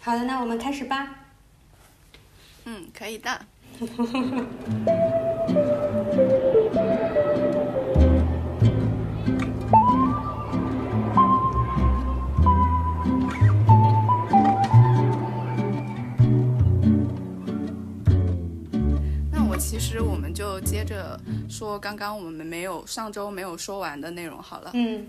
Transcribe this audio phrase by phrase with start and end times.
[0.00, 1.26] 好的，那我们开始吧。
[2.64, 3.40] 嗯，可以的。
[19.30, 24.70] 那我其实我们就接着说刚刚我们没有上周没有说完的内容好了。
[24.74, 25.06] 嗯，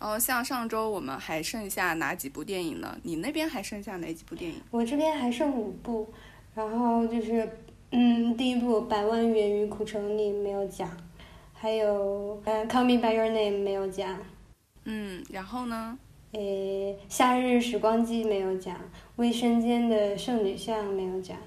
[0.00, 2.96] 然后像上周我们还剩下哪几部电影呢？
[3.02, 4.60] 你那边还剩下哪几部电影？
[4.70, 6.08] 我这边还剩五部，
[6.54, 7.48] 然后就是，
[7.90, 10.88] 嗯，第一部《百万元于苦城里》没有讲，
[11.52, 14.16] 还有嗯《Call Me by Your Name》没有讲，
[14.84, 15.98] 嗯，然后呢？
[16.32, 18.76] 诶，《夏日时光机》没有讲，
[19.16, 21.36] 《卫生间的圣女像》没有讲，《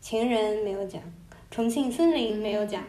[0.00, 1.00] 情人》没有讲，
[1.50, 2.82] 《重庆森林》没有讲。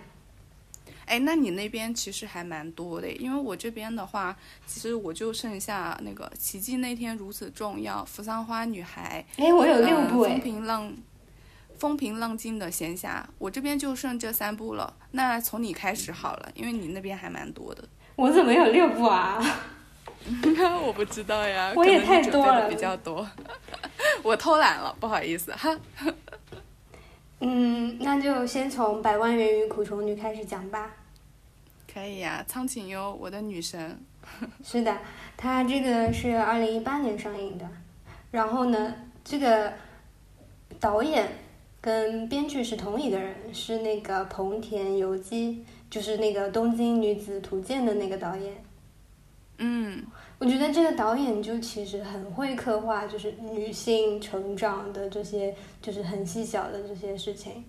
[1.05, 10.93] 哎，那你那边其实还蛮多的，因为我这边的话，其实我就剩下那个《奇迹那天如此重要》《扶桑花女孩》哎，我有六呃部哎风，平浪
[11.77, 14.93] 风平浪静的闲暇，我这边就剩这三部了。
[15.11, 17.83] 那从你开始好了，因为你那边还蛮多的。
[18.15, 19.39] 我怎么有六部啊？
[20.83, 23.29] 我不知道呀，我也太多了比较多，
[24.23, 25.77] 我偷懒了，不好意思哈。
[27.41, 30.89] 嗯，那就先从《百万元于苦虫女》开始讲吧。
[31.95, 33.97] 可以呀，苍井优，我的女神。
[34.61, 34.97] 是的，
[35.37, 37.65] 它这个是二零一八年上映的，
[38.31, 38.93] 然后呢，
[39.23, 39.71] 这个
[40.77, 41.25] 导演
[41.79, 48.53] 跟编剧是同一个人，是那个棚田由纪，就是那个《东京女子图鉴》的那个导演。
[49.59, 50.05] 嗯，
[50.37, 57.63] 我觉得这个导演就其实很会刻画，就是女性成长的这些，就是很细小的这些事情。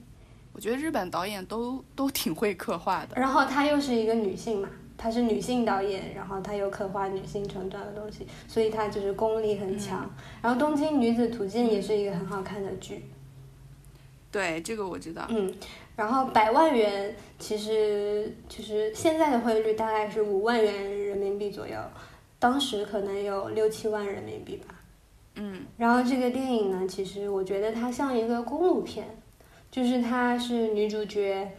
[0.56, 3.14] 我觉得日本导演都都挺会刻画的。
[3.14, 10.10] 然后她又是一个女性嘛，她是女性导演，然后她又刻画女性成长的东西，所以她就是功力很强。
[10.40, 13.04] 然后《东京女子图鉴》也是一个很好看的剧，
[14.32, 15.26] 对，这个我知道。
[15.28, 15.52] 嗯。
[15.94, 21.78] 然后百万元其实其实现在的汇率大概是五万元人民币左右，
[22.38, 24.75] 当时可能有六七万人民币吧。
[25.36, 29.06] 嗯然后这个电影呢，其实我觉得它像一个公路片，
[29.71, 31.50] 就是她是女主角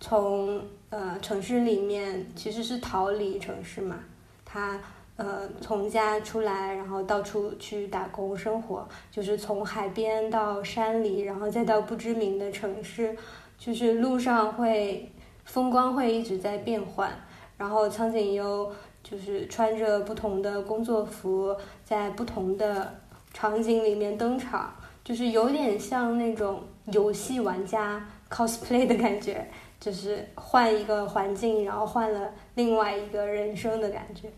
[0.00, 0.60] 从
[0.90, 4.00] 呃城市里面其实是逃离城市嘛，
[4.44, 4.80] 她
[5.16, 13.16] 呃从家出来，然后到处去打工生活，就是从海边到山里，然后再到不知名的城市，
[13.58, 15.10] 就是路上会
[15.44, 17.10] 风光会一直在变换，
[17.56, 18.72] 然后苍井优
[19.02, 23.00] 就是穿着不同的工作服，在不同的
[23.32, 24.72] 场景里面登场，
[25.02, 26.62] 就是有点像那种
[26.92, 34.30] 游戏玩家 cosplay 的感觉，就是换一个环境，然后换了另外一个人生的感觉。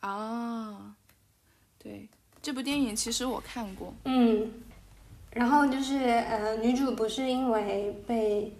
[0.00, 0.94] 啊，
[1.78, 2.08] 对，
[2.40, 3.94] 这部电影其实我看过。
[4.04, 4.50] 嗯，
[5.32, 8.52] 然后就是呃，女主不是因为被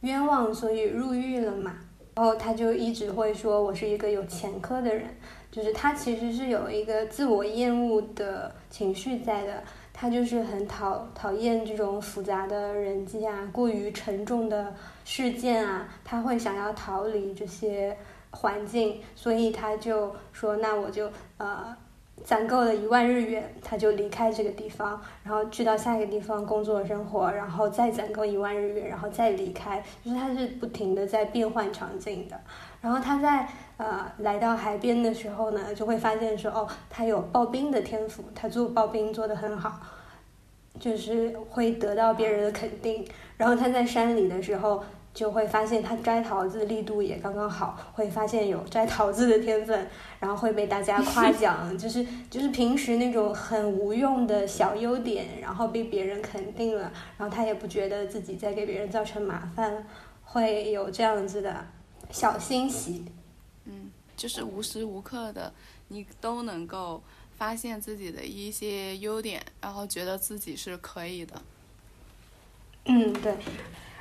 [0.00, 1.76] 冤枉所以入狱了嘛，
[2.14, 5.16] 然后她就一直会说我是一个有前科的人，
[5.50, 9.62] 就是她其实是有一个自我厌恶的情绪在的，
[10.00, 14.72] 他就是很讨讨厌这种复杂的人际啊，过于沉重的
[15.04, 17.96] 事件啊，他会想要逃离这些
[18.30, 21.76] 环境，所以他就说那我就呃。
[22.24, 32.38] 攒够了一万日元，他就离开这个地方，然后去到下一个地方工作生活，然后再攒够一万日元，然后再离开，就是他是不停的在变换场景的。
[32.80, 39.80] 然后他在呃来到海边的时候呢，就会发现说，哦，他有刨冰的天赋，他做刨冰做得很好，
[40.78, 43.06] 就是会得到别人的肯定。
[43.36, 44.82] 然后他在山里的时候，
[45.14, 49.88] 就会发现他摘桃子力度也刚刚好，会发现有摘桃子的天分，
[50.20, 59.84] 然后会被大家夸奖，就是就是平时那种很无用的小优点，然后被别人肯定了，然后他也不觉得自己在给别人造成麻烦，
[60.24, 61.66] 会有这样子的
[62.12, 63.04] 小欣喜。
[63.64, 65.52] 嗯，就是无时无刻的
[65.88, 67.02] 你都能够
[67.36, 71.42] 发现自己的一些优点，然后觉得自己是可以的。
[72.84, 73.34] 嗯，对。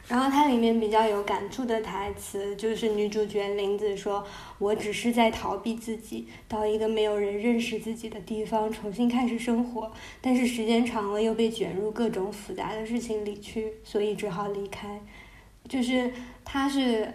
[0.07, 4.25] 然后它里面比较有感触的台词就是女主角林子说
[4.57, 15.01] ：“我只是在逃避自己，到一个没有人认识自己的地方重新开始生活，但是时间长了又被卷入各种复杂的事情里去，所以只好离开。”
[15.67, 16.09] 就是
[16.45, 17.13] 她是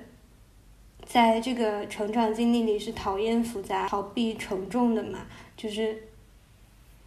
[1.06, 5.20] 在这个成长经历里是讨厌复杂、逃避沉重的嘛，
[5.56, 6.08] 就是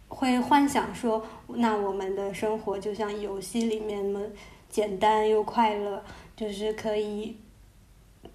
[0.08, 4.32] 会幻想说，那我们的生活就像游戏里面的。
[4.76, 6.04] 简单又快乐，
[6.36, 7.34] 就是可以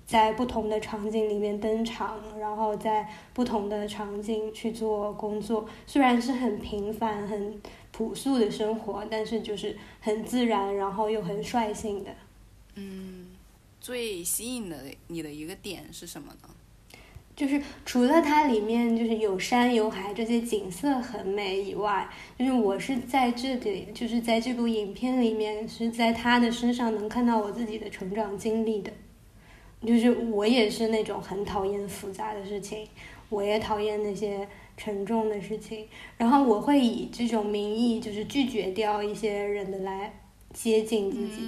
[0.08, 5.70] 在不同的场景里面登场，然后在不同的场景去做工作。
[5.86, 7.62] 虽然是很平凡、很
[7.92, 12.10] 朴素的生活，但是就是很自然，然后又很率性的。
[12.74, 13.28] 嗯，
[13.80, 14.76] 最吸引的
[15.10, 16.50] 你的一个点是什么呢？
[17.42, 22.08] 就是除了它里面就是有山有海这些景色很美以外，
[22.38, 28.92] 就是我是在这里，就是在这部影片里面是在他的身上能看到我自己的成长经历的。
[29.84, 32.88] 就是我也是那种很讨厌复杂的事情，
[33.30, 34.48] 我也讨厌那些
[34.78, 35.88] 沉重的事情，
[36.20, 40.14] 然后我会以这种名义，就是拒绝掉一些人的来
[40.54, 41.42] 接近自己，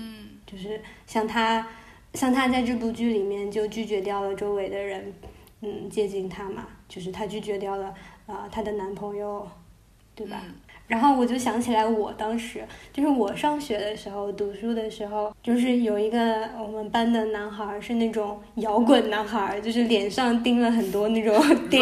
[0.48, 1.68] 就是像他，
[2.16, 5.14] 像他在这部剧里面就拒绝掉了周围的人，
[5.66, 7.94] 嗯，接近他嘛，就是他拒绝掉了
[8.28, 9.48] 啊，他的男朋友，
[10.14, 10.44] 对吧？
[10.88, 12.62] 然后我就想起来，我当时
[12.92, 21.34] 就是我上学的时候，读书的时候，就是有一个我们班的男孩是那种摇滚男孩，就是脸上钉了很多那种
[21.72, 21.80] 钉，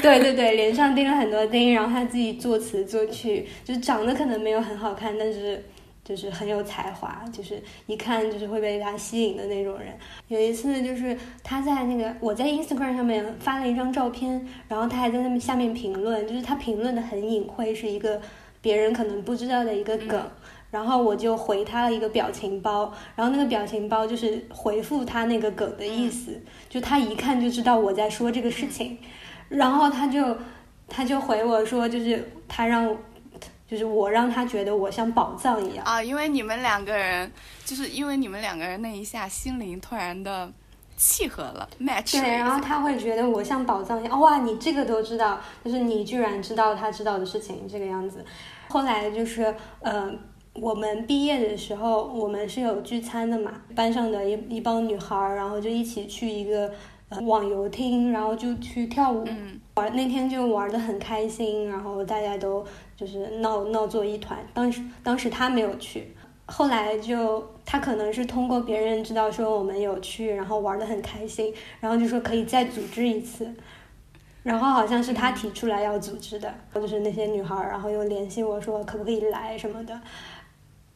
[0.00, 5.64] 对对对，脸上钉了很多钉，然后他自己作词作曲，就是长得可能没有很好看，但是。
[6.08, 9.88] 就是很有才华，就是一看就是会被他吸引的那种人。
[10.28, 11.14] 有一次，就是
[11.44, 18.18] 他在那个我在 Instagram 上面发了一张照片，然后他还在那下面评论，就是他评论的很隐晦，是一个
[18.62, 20.18] 别人可能不知道的一个梗。
[20.70, 26.40] 然后我就回他了一个表情包，然后那个表情包就是回复他那个梗的意思，
[26.70, 28.96] 就他一看就知道我在说这个事情，
[29.50, 30.38] 然后他就
[30.88, 32.96] 他就回我说，就是他让。
[33.68, 37.30] 就是我让他觉得我像宝藏一样啊，因为你们两个人，
[37.64, 40.50] 就是因为你们两个人那一下心灵突然的
[40.96, 42.20] 契合了，match。
[42.20, 48.24] 对，然后他会觉得我像宝藏一样，哇，你这个都知道，就是你居然知道他知道的事情这个样子。
[48.68, 50.10] 后来就是，呃，
[50.54, 56.70] 我们毕业的时候，我们是有聚餐的嘛，班上的一一帮女孩儿，然后就一起去一个
[57.10, 57.20] 呃。
[57.20, 59.24] 网游厅，然后就去跳舞
[59.76, 62.66] 玩，那天就玩的很开心，然后大家都
[62.98, 64.36] 就是闹闹作一团。
[64.52, 66.12] 当时当时他没有去，
[66.46, 73.54] 后来就他可能是通过别人知道说我们有去，然后玩的很开心，然后就说可以再组织一次，
[74.42, 80.00] 然后好像是他提出来要组织的，就是那些女孩，然后又联系我说可不可以来什么的，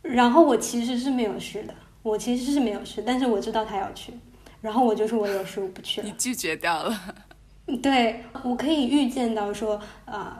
[0.02, 4.12] 然后我其实是没有事的，我其实是没有事，但是我知道他要去。
[4.60, 6.06] 然后我就说，我有事我不去了。
[6.06, 6.96] 你拒绝掉了。
[7.82, 10.32] 对，我可以预见到说，呃，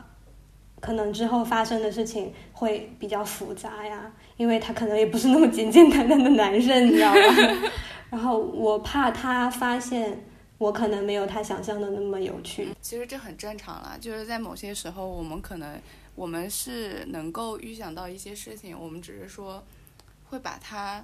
[0.83, 7.71] 可能之后发生的事情会比较复杂呀，因为他可能也不是那么简简单单的男生，你知道吗？
[8.11, 10.25] 然后我怕他发现
[10.59, 12.69] 我可能没有他想象的那么有趣。
[12.83, 15.81] 其实这很正常啦，就是在某些时候，我们可能
[16.15, 19.65] 我们是能够预想到一些事情，我们只是说
[20.29, 21.03] 会把它。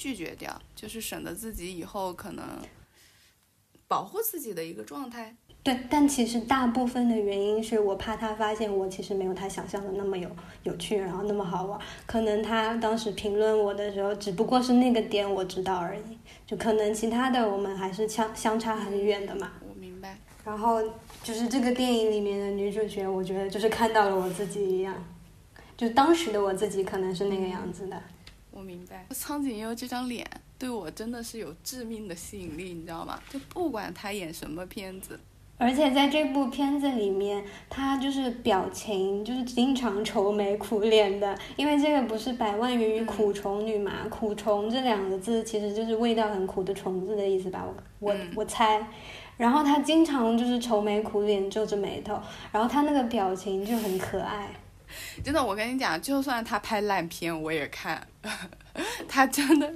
[0.00, 2.44] 拒绝掉，就是省得自己以后可能
[3.88, 5.34] 保护自己的一个状态。
[5.64, 10.30] 对，但其实大部分的原因是我怕他发现我其实没有他想象的那么有
[10.62, 11.78] 有趣，然后那么好玩。
[12.06, 19.52] 可能他当时评论我的时候，只不过是那个点我知道而已，就可能其他的我们还是相相差很远的嘛。
[19.68, 20.16] 我明白。
[20.44, 20.80] 然后
[21.22, 24.94] 就是这个电影里面的女主角，我觉得就是看到了我自己一样，
[25.76, 28.00] 就当时的我自己可能是那个样子的。
[28.50, 30.26] 我明白，苍井优这张脸
[30.58, 33.18] 对我真的是有致命的吸引力，你知道吗？
[33.30, 35.18] 就不管他演什么片子，
[35.56, 44.08] 而且在这部片子里面，他就是表情就是经常愁眉苦脸的，因为这个不是百万元与苦虫女嘛？
[44.10, 47.64] 苦虫这两个字其实就是味道很苦的虫子的意思吧？
[48.00, 48.84] 我我我猜。
[49.36, 54.48] 然后他经常就是愁眉苦脸，皱着眉头，然后他那个表情就很可爱。
[55.22, 58.04] 真的，我跟你讲，就算他拍烂片，我也看。
[59.08, 59.72] 他真的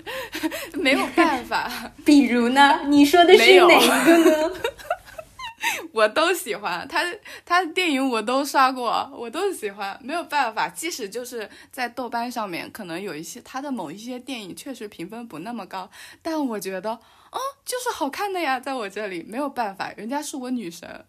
[0.75, 1.71] 没有办法。
[2.05, 2.81] 比如呢？
[2.87, 4.53] 你说的是哪一个呢？
[5.93, 7.05] 我都喜欢他，
[7.45, 9.99] 他的电影我都刷过，我都喜欢。
[10.03, 15.89] 没有办法，即使就是在豆瓣上面，可能有一些他的某一些电影确实评分不那么高，
[16.21, 21.05] 但我觉得，哦，就是好看的呀，在我这里没有办法，人家是我女神。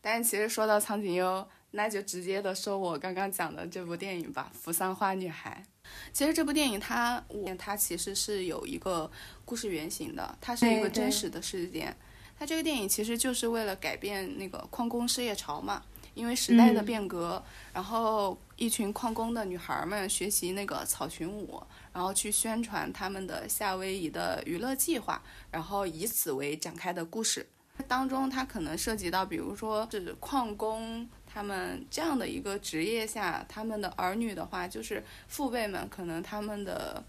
[0.00, 1.48] 但是其实说到苍井优。
[1.72, 5.62] 那就直接的说，我刚刚讲的这部电影吧，《扶桑花女孩》。
[6.12, 7.22] 其实这部电影它，
[7.58, 9.10] 它其实是有一个
[9.44, 11.96] 故事原型的，它是一个真实的事件。
[12.38, 15.82] 它这个电影其实就是为了改变那个矿工失业潮嘛，
[16.14, 17.42] 因为时代的变革，
[17.72, 27.46] 然后一群矿工的女孩们学习那个草裙舞，然后去宣传他们的夏威夷的娱乐计划，然后以此为展开的故事。
[27.86, 31.08] 当中它可能涉及到，比如说是矿工。
[31.32, 37.02] 他们这样的一个职业下，他们的儿女的话，就是父辈们可能他们的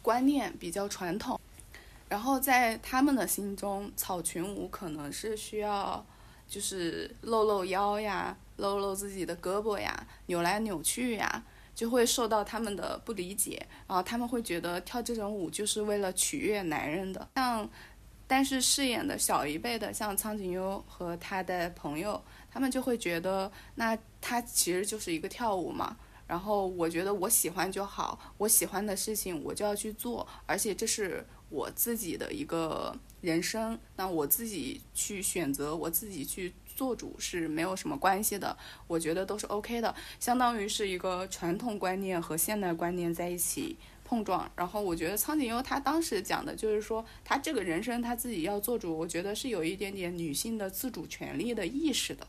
[0.00, 1.40] 观念比较传统，
[2.08, 6.04] 然后在他们的心中，草裙舞可能是需要，
[6.46, 11.42] 就是露露腰呀，露露自己的胳膊呀，扭来扭去呀，
[11.74, 13.66] 就会受到他们的不理解。
[13.88, 17.28] 然后他们会觉得跳这种舞就是为了取悦男人的。
[17.34, 17.68] 像，
[18.28, 25.96] 但是饰演的小一辈的，像苍井优和他的朋友，他们就会觉得，那他其实就是一个跳舞嘛。
[26.26, 38.56] 然后我觉得我喜欢就好，我喜欢的事情我就要去做，而且这是我自己的一个人生，那我自己去选择，我自己去做主是没有什么关系的，
[38.86, 44.50] 我觉得都是 OK 的，相当于是一个传统观念和现代观念在一起碰撞。
[44.56, 52.26] 然后我觉得苍井优他当时讲的就是说，他这个人生他自己要做主，我觉得是有一点点女性的自主权利的意识的。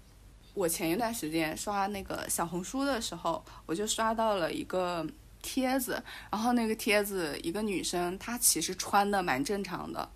[0.53, 5.05] 我前一段时间刷那个小红书的时候，我就刷到了一个
[5.41, 10.07] 帖子，然后那个帖子一个女生，她其实穿的蛮正常的，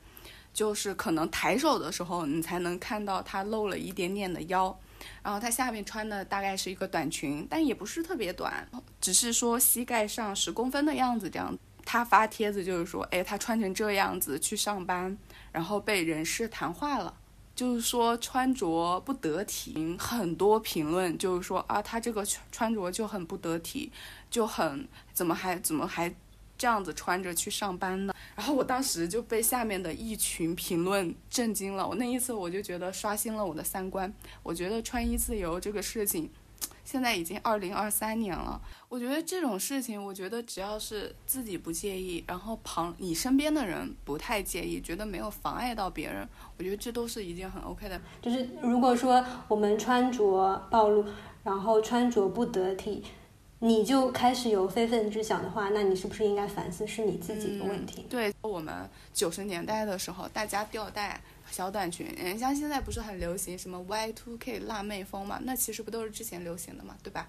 [0.54, 4.78] 就是可能抬手的时候你才能看到她露了一点点的腰，
[5.24, 8.68] 然后她下面穿的大概是一个短裙，但也不是特别短，
[9.02, 11.58] 只是说膝盖上十公分的样子这样。
[11.84, 15.18] 她发帖子就是说，哎，她穿成这样子去上班，
[15.52, 17.14] 然后被人事谈话了。
[17.58, 23.92] 就是说穿着不得体，很多评论就是说啊，他这个穿着就很不得体，
[24.30, 26.14] 就很怎么还怎么还
[26.56, 28.14] 这样子穿着去上班呢？
[28.36, 36.30] 然后我当时就被下面的一群评论震惊了，我那一次我就觉得刷新了我的三观，我觉得穿衣自由这个事情。
[36.88, 46.26] 现在已经二零二三年了，我觉得这种事情，我觉得只要是自己不介意，然后旁你身边的人不太介意，觉得没有妨碍到别人，
[46.58, 48.00] 我觉得这都是一件很 OK 的。
[48.22, 51.04] 就是如果说我们穿着暴露，
[51.44, 53.04] 然后穿着不得体，
[53.60, 58.06] 你就开始有非分之想的话，那你是不是应该反思是你自己的问题？
[58.10, 61.20] 对我们九十年代的时候，大家吊带。
[61.58, 65.40] 小短裙，嗯，像现在不是很流行什么 Y two K 辣妹风嘛？
[65.42, 67.28] 那其实不都是之前流行的嘛，对吧？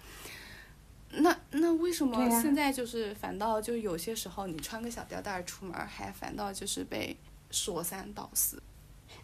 [1.13, 7.17] 那那为什么现在就是反倒就有些时候你穿个小吊带出门，还反倒就是被
[7.51, 8.63] 说三道四？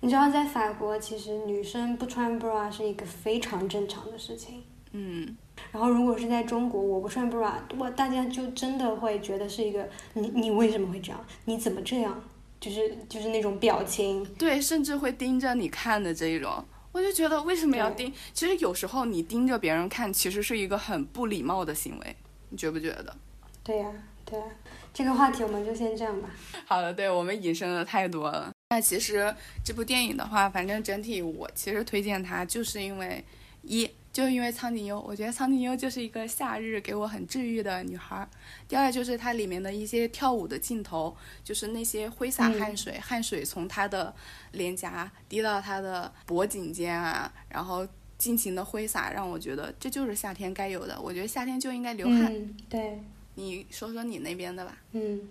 [0.01, 4.65] 你知道在法国，其实女生不穿 bra 是一个非常正常的事情。
[4.93, 5.37] 嗯。
[5.71, 11.23] 然后如果是在中国，我不穿 bra，我大家就真的会觉得是一个你你为什么会这样？
[11.45, 12.25] 你怎么这样？
[12.65, 18.11] 就是就是那种表情，对，甚至会盯着你看的这一种，我就觉得为什么要盯？
[18.33, 22.17] 其实有时候你盯着别人看，其实是一个很不礼貌的行为，
[22.49, 23.15] 你觉不觉得？
[23.63, 23.93] 对呀，
[24.25, 24.47] 对呀，
[24.95, 26.31] 这个话题我们就先这样吧。
[26.65, 28.51] 好的，对我们引申的太多了。
[28.71, 33.23] 那其实这部电影的话，反正整体我其实推荐它，就是因为
[33.61, 33.91] 一。
[34.15, 38.27] 就因为苍井优，我觉得苍井优就是一个夏日给我很治愈的女孩。
[38.69, 44.15] 第二就是它里面的一些跳舞的镜头，就是那些挥洒汗水，汗水从她的
[44.53, 47.85] 脸颊滴到她的脖颈间啊，然后
[48.17, 50.97] 尽情的挥洒，让我觉得这就是夏天该有的。
[51.01, 52.33] 我觉得夏天就应该流汗。
[52.69, 53.01] 对，
[53.35, 54.79] 你说说你那边的吧。
[54.93, 55.23] 嗯，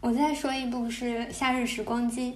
[0.00, 2.32] 我再说一部是《夏日时光机》。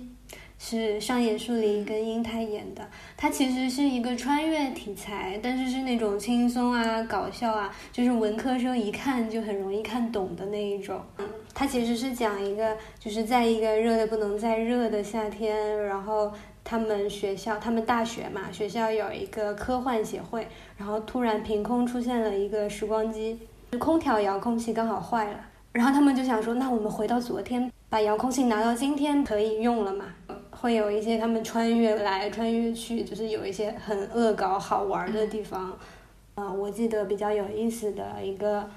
[0.59, 2.87] 是上野树里跟英泰演的，
[3.17, 11.01] 它其实是一个穿越题材，但是是那种轻松啊、搞笑啊，就是文科生一看就很容易看懂的那一种。
[11.19, 16.33] 嗯，它其实是讲一个，就是在一个热的不能再热的夏天，然后
[16.65, 20.47] 他们学校，他们大学嘛，学校有一个科幻协会，
[20.77, 23.39] 然后突然凭空出现了一个时光机，
[23.79, 25.41] 空调遥控器刚好坏了，
[25.73, 30.07] 然后他们就想说，那我们回到昨天，把遥控器拿到今天可以用了嘛？
[30.61, 35.77] 会有一些他们穿越来穿越去，就是有一些很恶搞好玩的地方。
[36.35, 38.69] 啊，我记得比较有意思的一个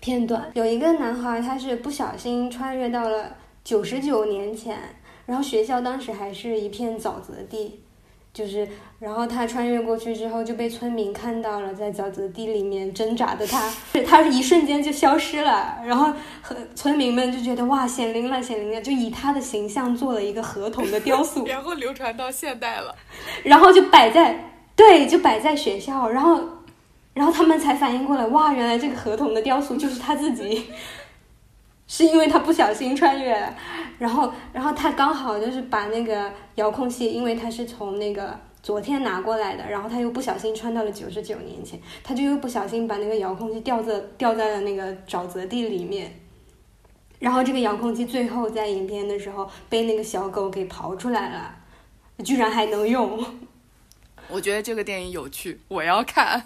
[0.00, 4.78] 片段，有一个男孩他是不小心穿越到了九十九年前，
[5.26, 7.80] 然后学校当时还是一片沼泽地。
[8.32, 8.66] 就是，
[8.98, 13.70] 然后他穿越过去之后就被村民看到了，在沼泽地里面挣扎的他，
[14.08, 16.10] 他是一瞬间就消失了，然后
[16.40, 22.94] 和村民们就觉得哇，显灵了，显灵了，就以他的形象做了一个河童的雕塑， 然后流传到现代了，
[23.44, 26.40] 然后就摆在对，就摆在学校，然后，
[27.12, 30.70] 然后他们才反应过来，哇，原来这个河童的雕塑就是他自己。
[31.92, 33.32] 是因为他不小心穿越，
[33.98, 46.18] 然后，然后他刚好就是把那个遥控器，因为他是从那个昨天拿过来的，然后他又不小心穿到了九十九年前，他就又不小心把那个遥控器掉在掉在了那个沼泽地里面，
[47.18, 51.54] 然后这个遥控器最后在影片的时候被那个小狗给刨出来了，
[52.24, 53.22] 居然还能用。
[54.28, 56.42] 我觉得这个电影有趣，我要看。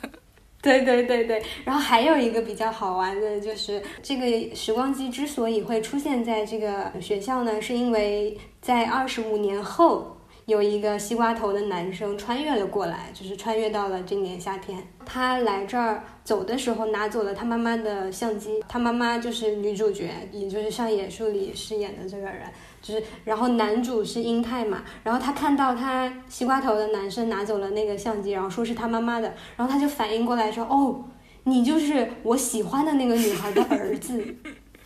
[0.67, 14.77] 对对对对，然后还有一个比较好玩的就是，这个时光机之所以会出现在这个学校呢，是因为在二十五年后，有一个西瓜头的男生穿越了过来，就是穿越到了今年夏天。
[15.05, 22.43] 他来这儿走的时候拿走了他妈妈的相机，他妈妈就是女主角，也就是上野树里饰演的这个人。
[22.87, 31.05] 就是，然后男主是英泰嘛，然后他看到他西瓜头的男生拿走了那个相机，然后说是他妈妈的，然后他就反应过来说，哦，
[31.43, 34.37] 你就是我喜欢的那个女孩的儿子。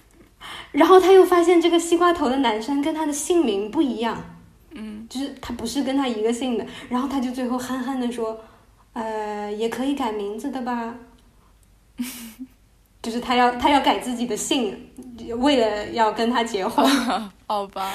[0.73, 4.16] 然后他又发现这个西瓜头的男生跟他的姓名不一样，
[4.71, 8.40] 嗯，就是他不是跟他一个姓的，然后他就最后憨憨的说，
[8.95, 10.95] 呃，也可以改名字的吧。
[13.02, 14.90] 就是他要他要改自己的姓，
[15.38, 16.87] 为了要跟他结婚。
[17.47, 17.92] 好吧，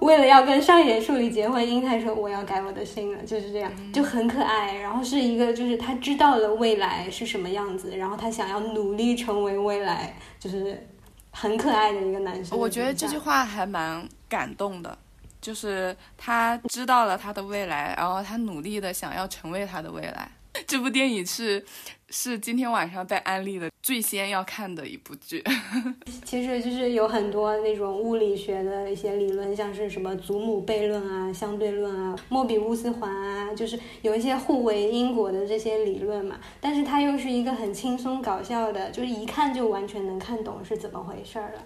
[0.00, 4.74] 为了要跟上野树里结婚，英太说我要改我的姓了，就是这样，就很可爱。
[4.76, 10.88] 然后是一个，就是他知道了未来是什么样子，然后他想要努力成为未来，就是
[11.30, 12.58] 很可爱的一个男生。
[12.58, 14.96] 我觉得这句话还蛮感动的，
[15.40, 20.28] 就是他知道了他的未来，然后他努力的想要成为他的未来。
[20.66, 21.64] 这部电影是
[22.14, 25.42] 是今天晚上被安利的最先要看的一部剧。
[26.26, 36.38] 其实就是有很多那种物理学的一些理论，像是什么祖母悖论啊、相对论啊、莫比乌斯环啊，就是有一些互为因果的这些理论嘛。
[36.60, 41.64] 但是它又是一个很轻松搞笑的，就是一看就完全能看懂是怎么回事儿了。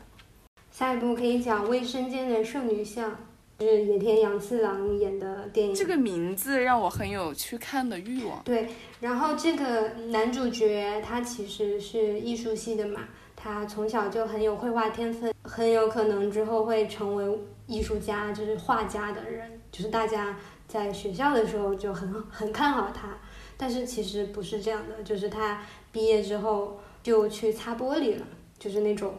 [0.71, 3.17] 下一步可以讲卫生间的圣女像。
[3.59, 8.43] 是野田洋次郎演的电影，这个名字让我很有去看的欲望。
[8.45, 8.69] 对，
[9.01, 20.37] 然后这个男主角他其实是艺术系的嘛，他从小就很有绘画天分，很有可能之后会成为艺术家，就是画家的人，就是大家
[20.69, 23.19] 在学校的时候就很很看好他，
[23.57, 28.27] 但是其实不是这样的，就是他毕业之后就去擦玻璃了，
[28.59, 29.15] 就是那种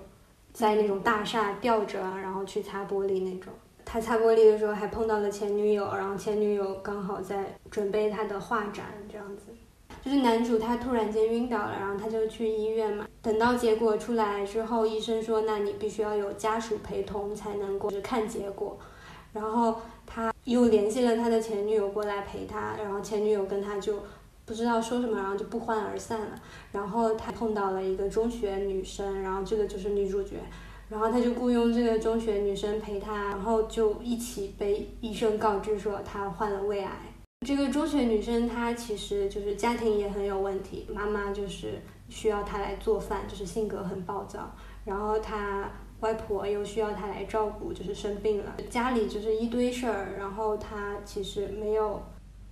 [0.54, 3.52] 在那种大厦吊着，然后去擦玻璃那种。
[3.90, 9.44] 他擦玻璃的时候还碰到了前女友，然后前女友刚好在准备他的画展，这样子。
[10.04, 13.08] 就是男主他突然间晕倒了，然后他就去医院嘛。
[13.22, 18.78] 等到结果出来之后，医生说，那你必须要有家属陪同才能够看结果。
[19.32, 24.04] 然后他又联系了他的前女友过来陪他，然后前女友跟他就
[24.46, 26.36] 不知道说什么，然后就不欢而散了。
[26.74, 30.36] 然后他碰到了一个中学女生，然后这个就是女主角。
[30.90, 36.92] 然后他就雇佣这个中学女生陪他，然后就一起被医生告知说他患了胃癌。
[37.46, 44.56] 这个中学女生她其实就是家庭也很有问题，妈妈就是需要她来做饭，就是性格很暴躁。
[44.84, 45.70] 然后她
[46.00, 50.16] 外婆又需要她来照顾，就是生病了，家里就是一堆事儿。
[50.18, 52.02] 然后她其实没有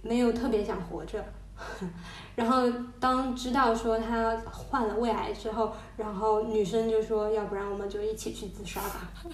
[0.03, 1.25] 没有特别想活着。
[2.35, 2.63] 然后
[2.99, 9.09] 当知道说他患了胃癌之后，然后女生就说：“要不然我们就一起去自杀吧。”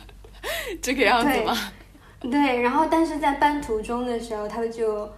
[0.81, 1.57] 这个样子吗？
[2.19, 5.11] 对，然后但是在半途中的时候，他就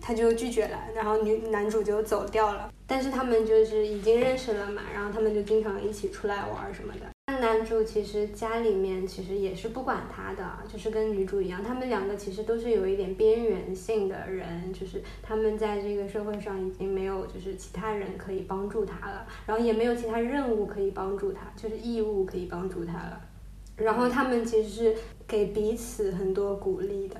[0.00, 2.70] 他就拒绝了，然后女男主就走掉了。
[2.86, 7.06] 但是他们就是已经认识了嘛，然后他们就经常一起出来玩什么的。
[7.42, 23.20] 男主其实家里面其实也是不管他的，就是跟女主一样，他们两个其实都是有一点边缘性的人，就是他们在这个社会上已经没有就是其他人可以帮助他了，然后也没有其他任务可以帮助他，就是义务可以帮助他了。
[23.74, 27.16] 然后他们其实是给彼此很多鼓励的，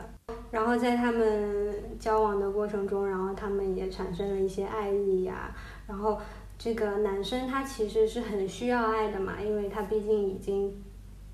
[0.52, 5.52] 然后在他们交往的过程中，然后他们也产生了一些爱意呀，
[5.88, 6.16] 然后。
[6.64, 10.72] 这个男生他其实是很需要爱的嘛，因为他毕竟已经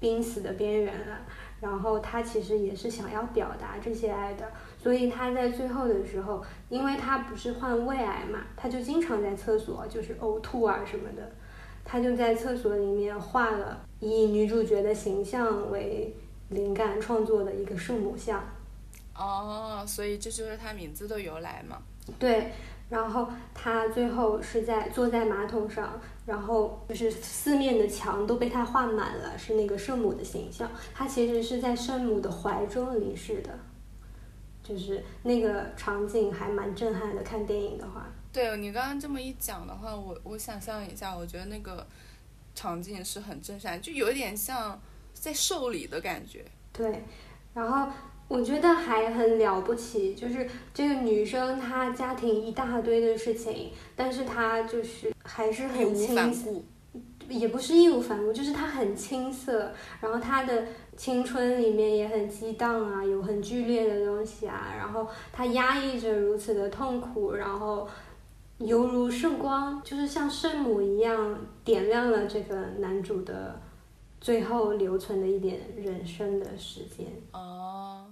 [0.00, 1.18] 濒死的边缘了，
[1.60, 4.50] 然后他其实也是想要表达这些爱的，
[4.82, 11.30] 所以他在最后的时候，因为他不是患胃癌嘛，他就经常在厕所就是呕吐啊什么的，
[11.84, 16.16] 他就在厕所里面画了以女主角的形象为
[16.48, 18.42] 灵感创作的一个圣母像。
[19.14, 21.82] 哦，所以这就是他名字的由来嘛？
[22.18, 22.50] 对。
[22.88, 30.70] 然后他最后是在坐在马桶上，然后就是四面的墙都被他画满了，是那个圣母的形象。
[30.94, 33.58] 他其实是在圣母的怀中离世的，
[34.62, 37.22] 就是那个场景还蛮震撼的。
[37.22, 41.86] 看电影的话，对你刚刚这么一讲的话，我我想象一下，我觉得那个
[42.54, 44.80] 场景是很震撼，就有点像
[45.12, 46.44] 在受礼的感觉。
[46.72, 47.04] 对，
[47.52, 47.92] 然后。
[48.28, 56.50] 我觉得还很了不起，就是这个女生她家庭一大堆的事情，但是她就是还是很青涩，
[57.28, 67.88] 也不是义无反顾，就是她很青涩，然后她的青春里面也很激荡啊，有很剧烈的东西啊，然后她压抑着如此的痛苦，然后
[68.58, 73.58] 犹如圣光，就是像圣母一样点亮了这个男主的
[74.20, 77.06] 最后留存的一点人生的时间。
[77.32, 78.07] 哦，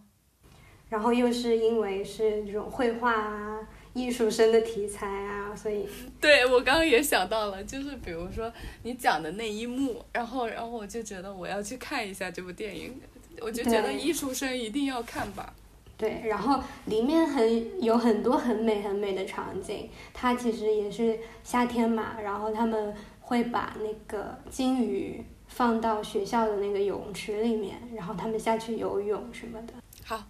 [0.89, 3.59] 然后又是因为是这种绘画啊、
[3.93, 5.89] 艺术生的题材啊，所以
[6.21, 13.01] 对我刚刚也想到了，就是比如说你讲的那一幕，然后然后我就觉得我要去看一下这部电影，
[13.41, 15.53] 我就觉得艺术生一定要看吧。
[15.99, 29.73] 对，然后里面很有很多很美很美的场景，它其实也是夏天嘛，然后他们会把那个金鱼放到学校的那个泳池里面，然后他们下去游泳什么的。
[30.05, 30.23] 好，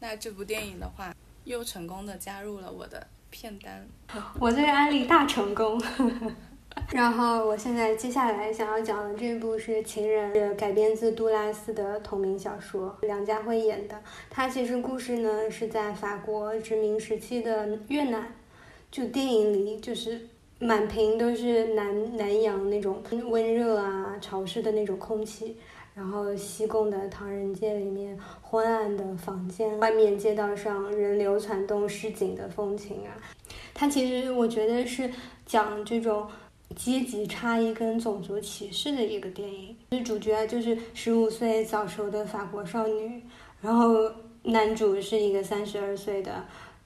[0.00, 3.86] 那这部电影的话，又成功的加入了我的片单。
[4.40, 5.80] 我这个案例大成功。
[6.92, 14.00] 然后我现在接下来想要讲的这部是《情人》，是改编自杜拉斯的同名小说，梁家辉演的。
[14.30, 18.32] 它其实故事呢是在法国殖民时期的越南，
[18.92, 20.28] 就电影里就是
[20.60, 25.56] 满屏都是南南洋那种温热啊、潮湿的那种空气。
[25.98, 33.10] 然后西贡的唐人街里面昏暗的房间，外面街道上人流攒动市井的风情啊，
[33.74, 35.10] 它其实我觉得是
[35.44, 36.28] 讲这种
[36.76, 39.76] 阶级差异跟种族歧视的一个电影。
[39.90, 43.20] 是主角就是十五岁早熟的法国少女，
[43.60, 44.08] 然后
[44.44, 46.44] 男主是一个三十二岁的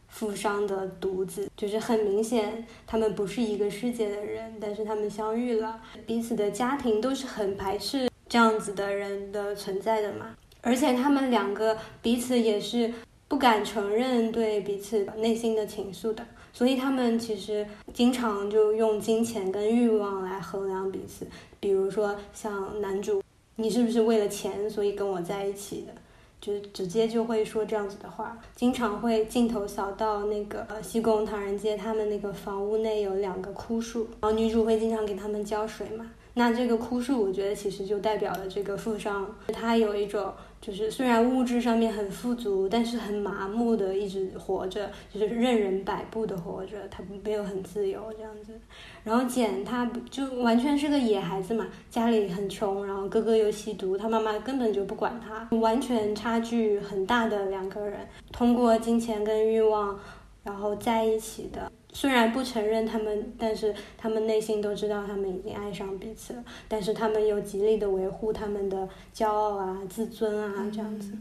[0.09, 12.91] 富商的独子，就是很明显他们不是一个世界的人，但是他们相遇了，彼此的家庭都是很排斥这样子的人的存在的嘛，而且他们两个彼此也是
[13.29, 21.27] 不敢承认对彼此内心的情愫的，所以他们其实经常就用金钱跟欲望来衡量彼此。
[21.61, 23.23] 比如说像男主，
[23.57, 25.93] 你是不是为了钱所以跟我在一起的？
[26.41, 36.11] 就直接就会说这样子的话，经常会镜头扫到那个呃西贡唐人街，他们那个房屋内有两个枯树，然后女主会经常给他们浇水嘛。
[36.35, 48.59] 那这个枯树，我觉得其实就代表了这个富商，他有一种就是虽然物质上面很富足，但是很麻木的一直活着，就是任人摆布的活着，他没有很自由这样子。
[49.05, 59.99] 然后简他就完全是个野孩子嘛，家里很穷，然后哥哥又吸毒，他妈妈根本就不管他，完全差距很大的两个人，通过金钱跟欲望，
[60.45, 61.71] 然后在一起的。
[61.93, 71.13] 虽然不承认他们，但是他们内心都知道他们已经爱上彼此了，但是他们又极力的维护他们的骄傲啊、自尊啊这样子。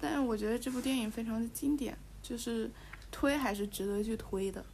[0.00, 2.70] 但是我觉得这部电影非常的经典，就是
[3.10, 4.64] 推还是值得去推的。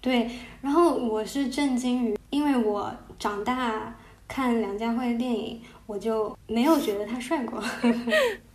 [0.00, 7.62] 对，然后我是震惊于，因为我长大看梁家辉的电影，我就没有觉得他帅过，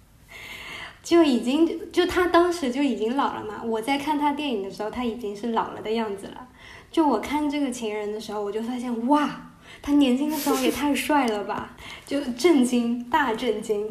[1.07, 3.63] 就已经就他当时就已经老了嘛。
[3.63, 6.49] 我在看他电影的时候，他已经是老了的样子了。
[6.91, 13.89] 就我看这个情人的时候，我就发现哇，他年轻的时候也太帅了吧， 就震惊，大震惊。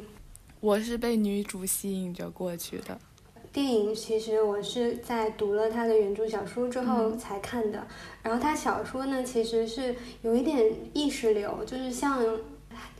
[0.60, 2.98] 我是被女主吸引着过去的。
[3.50, 7.86] 电影其实我是在读了他的原著小说之后才看的，
[8.22, 12.22] 然后他小说呢其实是有一点意识流，就是像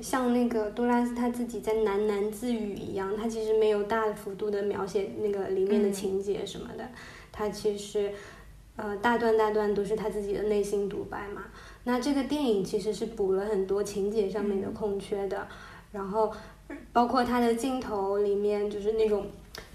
[0.01, 6.89] 像那个杜拉斯他自己在喃喃自语一样，他其实没有大幅度的描写那个里面的情节什么的，
[7.33, 8.13] 他其实
[8.77, 11.45] 呃大段大段都是他自己的内心独白嘛。
[11.85, 15.47] 那这个电影其实是补了很多情节上面的空缺的，
[15.93, 16.33] 然后
[16.93, 19.27] 包括他的镜头里面就是那种。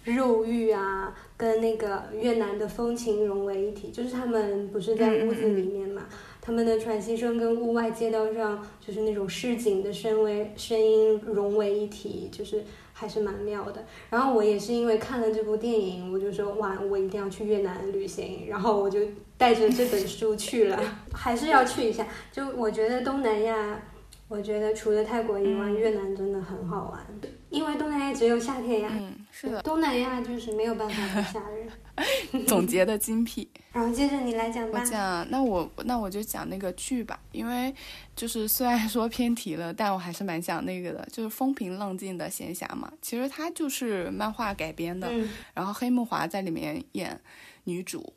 [0.04, 6.08] 肉欲啊，跟那个越南的风情融为一体，就是他们不是在屋子里面嘛，
[6.42, 13.86] 他们的喘息声跟屋外街道上就是那种市井的声为声音融为一体，就是还是蛮妙的。
[14.10, 19.00] 然后我也是因为看了这部电影，我就说哇，我一定要去越南旅行，然后我就
[19.38, 20.80] 带着这本书去了，
[21.14, 22.08] 还是要去一下。
[22.32, 23.80] 就我觉得东南亚，
[24.28, 27.06] 我觉得除了泰国以外，越南真的很好玩，
[27.52, 28.90] 因为东南亚只有夏天呀。
[28.92, 31.70] 嗯，是的，东南亚就是没有办法不夏日。
[32.48, 33.50] 总结的精辟。
[33.74, 34.80] 然后接着你来讲吧。
[34.80, 37.74] 我讲，那我那我就讲那个剧吧，因为
[38.16, 42.92] 就是虽然说偏题了，但我还是蛮想那个的，就是风平浪静的闲暇嘛。
[43.02, 47.20] 其实它就是漫画改编的，嗯、然后黑木华在里面演
[47.64, 48.14] 女主。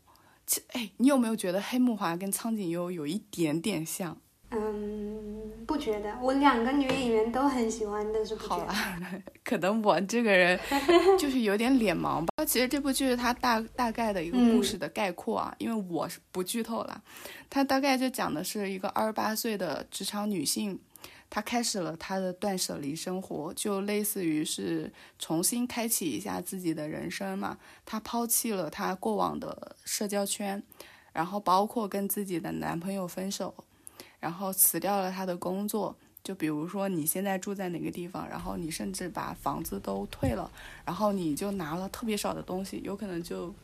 [0.47, 4.19] 其哎，你有没有觉得黑木华跟苍井优有一点点像？
[4.55, 8.73] 嗯，不觉得，我两个女演员都很喜欢，但是不觉得。
[8.73, 10.59] 好 啦，可能我这个人
[11.19, 12.45] 就是有点脸盲吧。
[12.45, 17.03] 其实这部剧是它大大概的一个故事的概括啊，因为我是不剧透了。
[17.51, 20.79] 它大概就讲的是一个二十八岁的职场女性，
[21.29, 27.59] 她开始了她的断舍离生活，就类似于是重新开启一下自己的人生嘛。
[27.85, 30.63] 她抛弃了她过往的社交圈。
[31.13, 33.55] 然后包括跟自己的男朋友分手，
[34.25, 35.95] 然后辞掉了他的工作。
[36.23, 40.51] 就比如说你现在住在哪个地方，然后你甚至把房子都退了，
[40.87, 43.55] 然后你就拿了特别少的东西，有可能就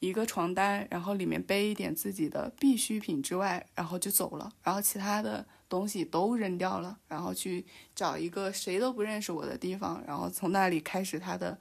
[0.00, 11.56] 一个床单，然后里面背一点自己的必需品之外，然后就走了，然后其他的东西都扔掉了，然后去找一个谁都不认识我的地方，然后从那里开始他的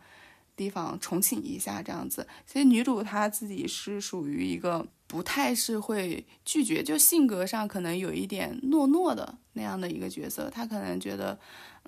[0.58, 2.28] 地方重启一下这样子。
[2.46, 4.86] 其实女主她自己是属于一个。
[5.10, 11.36] 不太是会拒绝，就性格上可能有一点懦懦的那样的一个角色，他可能觉得，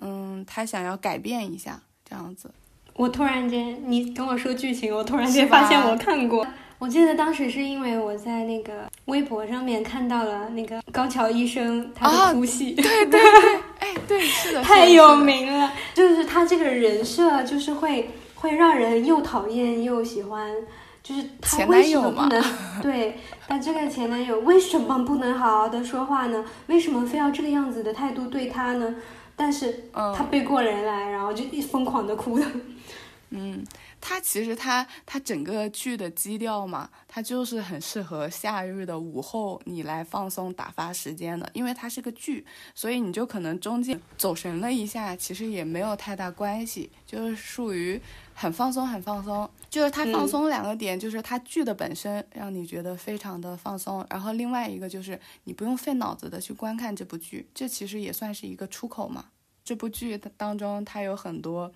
[0.00, 2.50] 嗯，他想要改变一下这样子。
[2.94, 6.44] 我突然间，你跟我说剧情，我突然间发现我看过。
[6.80, 13.20] 我记得当时是因为我在那个微博上面看到了那个高桥医生他的哭戏，对对对，
[13.78, 15.72] 哎，对，是的，太有名了。
[15.94, 20.52] 就是他这个人设，就是会会让人又讨厌又喜欢。
[21.02, 22.42] 就是他为什么不能
[22.80, 26.44] 对但这个前男友为什么不能好好的说话呢？
[26.68, 28.94] 为什么非要这个样子的态度对他呢？
[29.34, 32.46] 但是他背过人来，然后就一疯狂的哭的。
[33.30, 33.64] 嗯，
[34.00, 48.00] 他其实他他整个剧的基调嘛，他就是很适合夏日的午后你来放松打发时间的，因为它是个剧，所以你就可能中间走神了一下，其实也没有太大关系，就是属于。
[48.34, 59.26] 很放松，很放松，就是它放松两个点，就是它剧的本身让你觉得非常的放松，然后另外一个就是你不用费脑子的去观看这部剧，这其实也算是一个出口嘛。
[59.64, 61.72] 这部剧它当中它有很多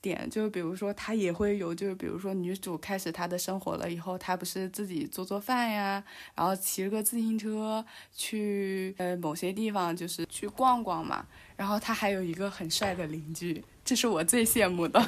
[0.00, 6.02] 点，就比如说它也会有，就是比如说女主开始她的生活了以后，她不是自己做做饭呀，
[6.34, 15.00] 然后骑着个自行车去呃某些地方就是去逛逛嘛，然后她还有一个很帅的邻居，这是我最羡慕的。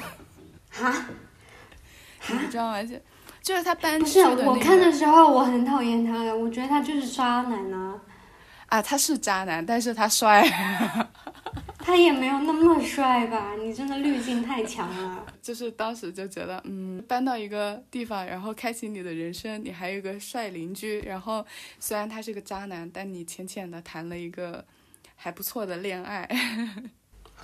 [0.71, 1.05] 哈，
[2.29, 2.83] 你知道吗？
[2.83, 2.95] 就
[3.41, 7.99] 就是他搬不是我看的时候，我很讨厌他的，我觉得他就是渣男呢。
[8.67, 10.47] 啊，他是渣男，但是他帅。
[11.83, 13.53] 他也没有那么帅吧？
[13.59, 15.25] 你真的滤镜太强了。
[15.41, 21.43] 就是当时就觉得，嗯，搬到一个地方，然后开启你的人生，你还有一个帅邻居，然后
[21.79, 24.63] 虽然他是个渣男，但你浅浅的谈了一个
[25.15, 26.29] 还不错的恋爱。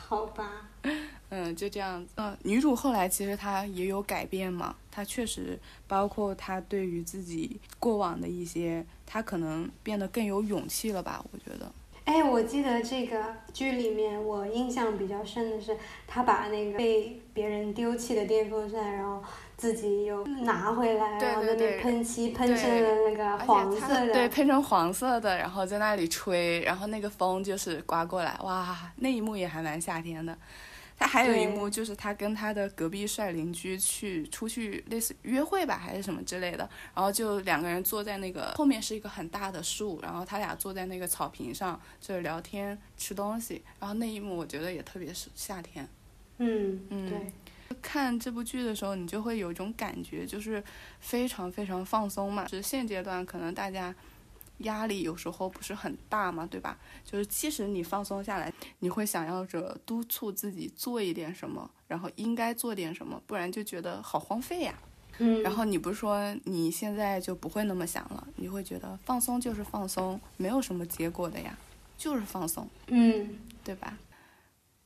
[0.08, 0.70] 好吧。
[1.30, 2.14] 嗯，就这样子。
[2.16, 11.22] 嗯，女主后来其实她也有改变嘛，她确实包括她对于自己过往的一些，她可能变得更有勇气了吧？
[11.34, 11.70] 我觉得。
[12.06, 19.22] 哎，我记得这个剧里面，我印象比较深的是，她把那个被别人丢弃的电风扇，然后
[19.58, 30.38] 自己又拿回来，然后在那喷漆喷成了那个黄色的，对，喷成黄色的，然后在那里吹，然后那个风就是刮过来，哇，那一幕也还蛮夏天的。
[31.00, 45.88] 他还有一幕，就是他跟他的隔壁帅邻居去出去类似约会吧，还是什么之类的，然后就两个人坐在那个后面是一个很大的树，然后他俩坐在那个草坪上就是聊天吃东西，然后那一幕我觉得也特别是夏天。
[46.40, 47.32] 嗯嗯，对。
[47.82, 50.64] 看这部剧的时候，你就会有一种感觉，就是
[51.00, 52.46] 非常非常放松嘛。
[52.46, 53.94] 就是现阶段可能大家。
[54.62, 56.76] 压力有时候不是很大嘛，对吧？
[57.06, 64.74] 就是即使你放松下来，你会想要着督促自己做一点什么，然后应该做点什么，不然就觉得好荒废呀。
[65.20, 65.44] 嗯。
[65.44, 68.28] 然后你不是说你现在就不会那么想了？
[68.36, 71.56] 你会觉得放松就是放松，没有什么结果的呀，
[71.96, 72.68] 就是放松。
[72.88, 74.00] 嗯，对吧？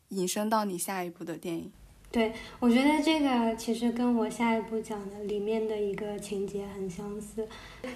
[0.10, 1.72] 引申到你下一部的电影。
[2.12, 7.48] 对，我觉得这个其实跟我下一步讲的里面的一个情节很相似。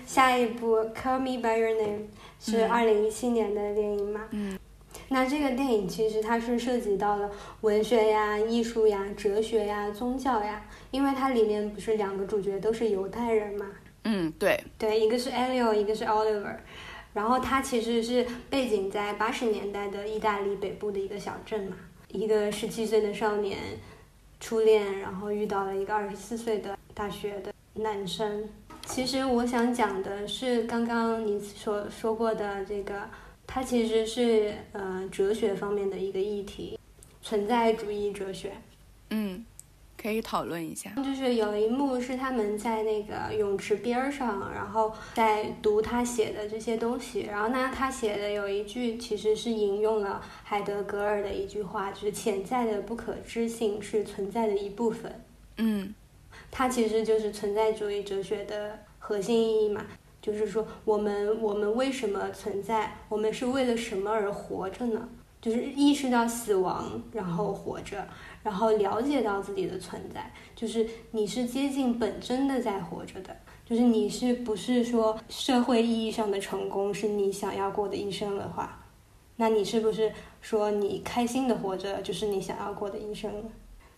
[0.05, 1.99] 下一部《Call Me by Your Name》
[2.39, 4.21] 是二零一七年的电影嘛？
[4.31, 4.57] 嗯。
[5.09, 13.65] 那这个电影其实它是涉及到了文学呀、艺术呀、哲学呀、宗教呀，因为它里面不是两个主角都是犹太人嘛？
[14.05, 14.57] 嗯，对。
[14.77, 16.55] 对，一个是 Elio，一个是 Oliver。
[17.13, 21.75] 然后它其实是背景在八十年代的意大利北部的一个小镇嘛，
[22.07, 23.57] 一个十七岁的少年。
[24.45, 28.47] 初恋，然后遇到了一个二十四岁的大学的男生。
[28.85, 33.09] 其实我想讲的是刚刚你所说过的这个，
[33.47, 36.77] 它其实是呃哲学方面的一个议题，
[37.23, 38.51] 存在主义哲学。
[39.09, 39.43] 嗯。
[40.01, 47.21] 可以讨论一下，就是有一幕是他们在那个泳池边上，然后在读他写的这些东西。
[47.21, 55.25] 然后呢，他写的有一句其实是引用了海德格尔的一句话，就是潜在的不可知性是存在的一部分。
[55.57, 55.95] 嗯，
[56.51, 59.85] 它其实就是存在主义哲学的核心意义嘛，
[60.21, 62.97] 就是说我们我们为什么存在？
[63.09, 65.09] 我们是为了什么而活着呢？
[65.41, 68.07] 就是意识到死亡，然后活着。
[68.45, 73.35] 然后了解到自己的存在，就是你是接近本真的在活着的。
[73.65, 78.85] 就是你是不是说社会意义上的成功是你想要过的一生的话，
[79.35, 83.31] 那你是不是说你开心的活着就是你想要过的一生？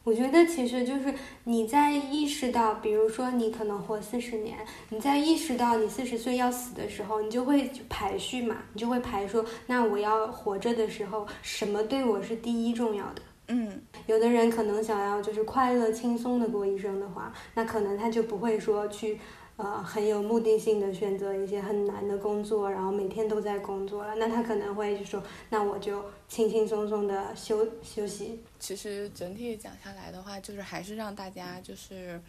[0.05, 4.57] 我觉得其实就是你在意识到，比如说你可能活四十年，
[4.87, 13.21] 你在意识到你四十岁要死的时候，你就会排序嘛，你就会排说，那我要活着的时候，什么对我是第一重要的？
[13.47, 19.19] 嗯，有的人可能想要就是快乐轻松的过一生的话，那可能他就不会说去。
[19.57, 28.39] 呃，很有目的性的选择一些很难的工作，然后每天都在工作了，那他可能会就说，那我就轻轻松松的休休息。
[28.59, 32.21] 其实整体讲下来的话，就是还是让大家就是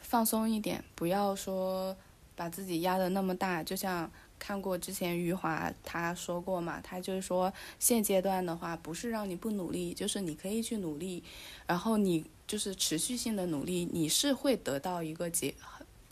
[0.00, 1.96] 放松一点，不要说
[2.34, 3.62] 把自己压得那么大。
[3.62, 4.10] 就像
[4.42, 11.22] 看过之前余华他说过嘛，他就是说现阶段的话，不是让你不努力，就是你可以去努力，
[11.64, 15.54] 然后你就是持续性的努力，你是会得到一个结。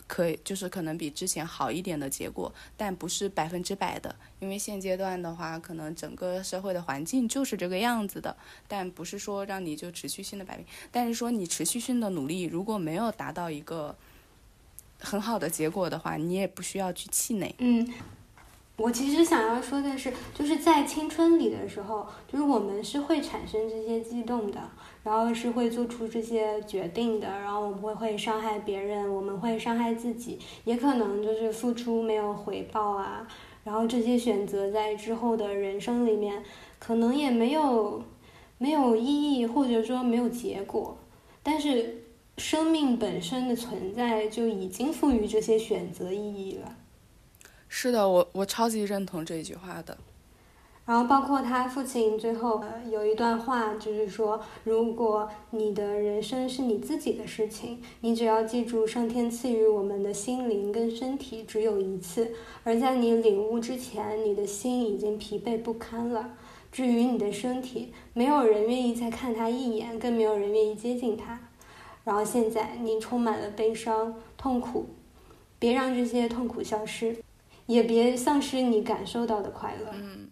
[0.07, 8.37] 可以，就是可能比之前好一点的结果，但不是百分之百的，因为现阶段的话，可能整个社会的环境就是这个样子的，
[8.69, 13.97] 但不是说让你就持续性的摆平，但是说你持续性的努力，如果没有达到一个
[14.99, 17.55] 很好的结果的话，你也不需要去气馁。
[17.59, 17.93] 嗯。
[18.81, 24.59] 我其实想要说的是，就是在青春里的时候，就是我们是会产生这些激动的，
[25.05, 33.29] 然后是会做出这些决定的，然后我们会会伤害别人，我们会伤害自己，也可能就是付出没有回报啊，
[33.65, 36.43] 然后这些选择在之后的人生里面，
[36.79, 38.03] 可能也没有
[38.57, 40.97] 没有意义，或者说没有结果，
[41.43, 42.03] 但是
[42.39, 46.77] 生命本身的存在就已经赋予这些选择意义了。
[47.73, 49.97] 是的，我我超级认同这句话的。
[50.85, 62.33] 然后包括他父亲最后有一段话，就是说，如果你的人生是你自己的事情，你只要记住，上天赐予我们的心灵跟身体只有一次，
[62.65, 66.31] 而在你领悟之前，你的心已经疲惫不堪了。
[66.73, 71.39] 至于你的身体，没有人愿意再看他一眼，更没有人愿意接近他。
[72.03, 74.87] 然后现在你充满了悲伤、痛苦，
[75.61, 77.17] 别让这些痛苦消失。
[77.71, 80.29] 也别丧失你感受到的快乐，嗯，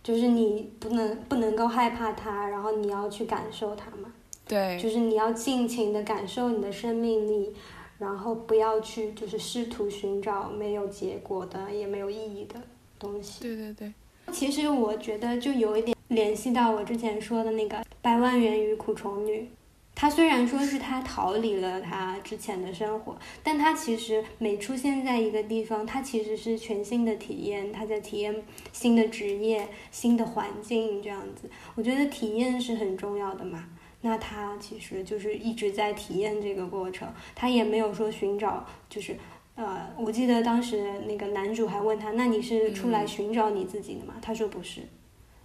[0.00, 4.12] 就是你不能不能够害怕它，然后你要去感受它嘛，
[4.46, 7.52] 对，就是你要尽情的感受你的生命力，
[7.98, 12.54] 然后不要去就是试图寻找没有结果的也没有意义的
[12.96, 13.92] 东西，对对对，
[14.32, 19.50] 其实我觉得就有一点联系到我之前说的那个百万元与苦虫女。
[20.00, 31.50] 他虽然说是他逃离了他之前的生活，但他其实每出现在一个地方，他其实是全新的体验，他在体验新的职业、新的环境这样子。
[31.74, 33.68] 我觉得体验是很重要的嘛。
[34.02, 39.16] 那他其实就是一直在体验这个过程，他也没有说寻找，就是
[39.56, 44.14] 呃，我记得当时那个男主还问他，那你是出来寻找你自己的吗？
[44.22, 44.82] 他说不是，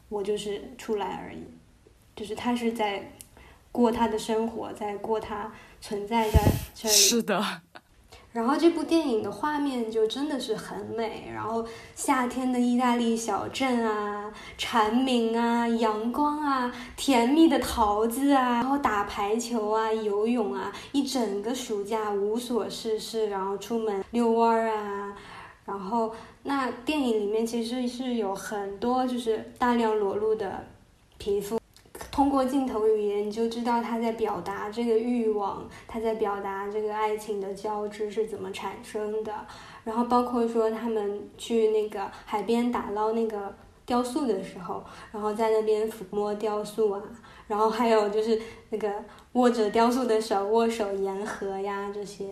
[0.09, 1.41] 我就是出来而已，
[2.15, 3.11] 就是他是在。
[3.73, 6.39] 过他的生活，在过他存在在
[6.73, 6.95] 这里。
[6.95, 7.43] 是的。
[8.31, 25.15] 然后这部电影的画面就真的是很美，然后夏天的意大利小镇啊，蝉鸣啊，阳光啊，甜蜜的桃子啊，然后打排球啊，游泳啊，一整个暑假无所事事，然后出门遛弯儿啊，
[25.65, 30.65] 然后那电影里面其实是有很多就是大量裸露的
[31.19, 31.59] 皮肤。
[32.13, 39.34] 通过镜头语言，你就知道他在表达这个欲望，他在表达这个爱情的交织是怎么产生的。
[39.84, 43.52] 然后包括说他们去那个海边打捞那个
[43.84, 47.02] 雕塑的时候，然后在那边抚摸雕塑啊，
[47.47, 48.93] 然后还有就是那个
[49.32, 52.28] 握着雕塑的手握手言和呀，这些，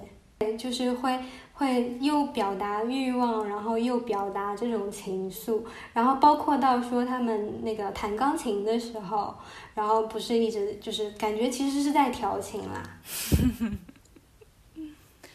[0.56, 1.20] 就是会。
[1.62, 9.38] 会又表达欲望，然后又表达这种情愫，然后包括到说他们那个弹钢琴的时候，
[9.76, 13.00] 然后不是一直就是感觉其实是在调情啦。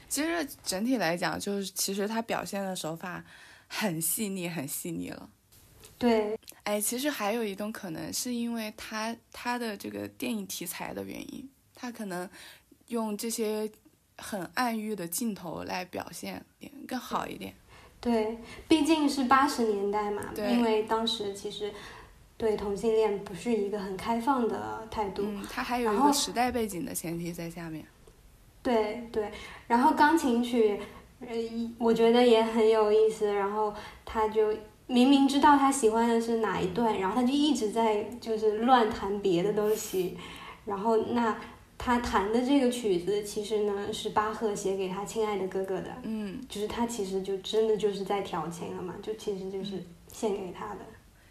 [0.08, 3.22] 其实整体来讲，就是其实他表现的手法
[3.68, 5.30] 很细腻，很细腻了。
[5.96, 12.28] 对，哎，其实还有一种可能是因为他他的这个电影题材的原因，他可能
[12.88, 13.70] 用这些。
[14.18, 16.44] 很暗喻的镜头来表现
[16.88, 17.54] 更好一点。
[18.00, 18.38] 对，
[18.68, 21.72] 毕竟是八十年代嘛，因为当时其实
[22.36, 25.22] 对同性恋不是一个很开放的态度。
[25.26, 27.84] 嗯，它还有一个时代背景的前提在下面。
[28.62, 29.30] 对对，
[29.66, 30.80] 然后钢琴曲，
[31.20, 31.28] 呃，
[31.78, 33.32] 我觉得也很有意思。
[33.32, 34.54] 然后他就
[34.86, 40.16] 明明知道他喜欢的是哪一段，然后他就一直在就是乱弹别的东西。
[40.64, 41.36] 然后那。
[41.78, 50.80] 他弹的这个曲子其实呢是巴赫写给他亲爱的哥哥的，嗯，就是他其实就真的就是在调情了嘛，就其实就是献给他的。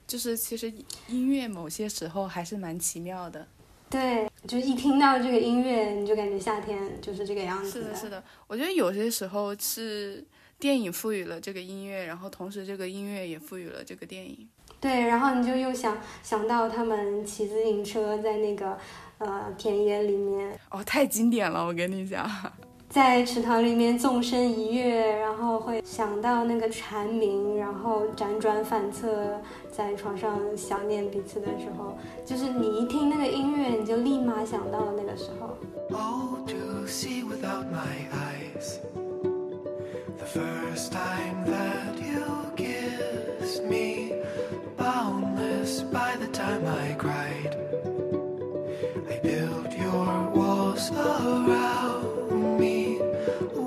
[0.08, 0.72] 就是其实
[1.08, 3.48] 音乐某些时候还是蛮奇妙的。
[3.90, 7.72] 对，就是一听到这个音乐，你就感觉夏天就是这个样子。
[7.72, 8.24] 是的，是的。
[8.48, 10.24] 我觉得有些时候是
[10.60, 14.48] 电影赋予了这个音乐，然后同时这个音乐也赋予了这个电影。
[14.80, 18.78] 对，然后你就又想想到他们骑自行车在那个
[19.20, 20.60] 呃田野里面。
[20.72, 22.30] 哦，太经典了，我跟你讲。
[22.88, 29.38] 在池塘里面纵身一跃，然后会想到那个蝉鸣，然后辗转反侧，
[29.70, 35.58] 在床上想念彼此的时候，就是你一听那个音乐，你就立马想到了那个时候。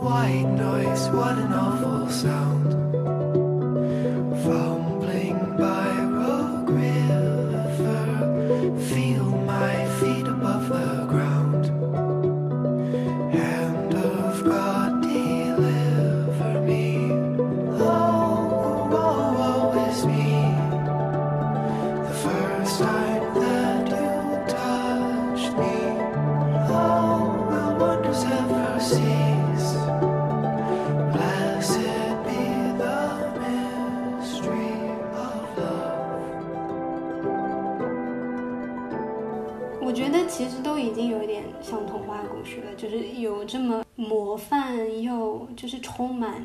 [0.08, 2.57] White noise, what an awful sound.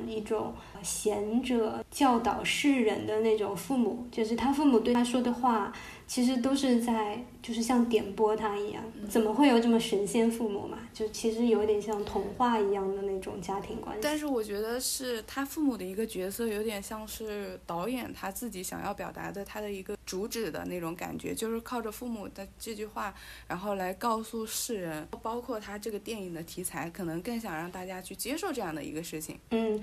[0.08, 0.54] 一种
[0.84, 5.72] 贤者教导世人的那种父母，就是他父母对他说的话，
[6.06, 8.84] 其实都是在就是像点拨他一样。
[9.10, 10.80] 怎么会有这么神仙父母嘛？
[10.94, 14.02] 就其实有点像童话一样的那种家庭关系。
[14.04, 23.14] 但是我觉得是他父母的一个角色，有点像是导演他自己想要表达的他的一个主旨的那种感觉，就是靠着父母的这句话，
[23.48, 29.40] 然后来告诉世人，包括他这个电影的题材，可能更想让大家去接受这样的一个事情。
[29.52, 29.82] 嗯，